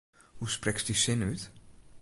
[0.37, 1.41] Hoe sprekst dy sin út?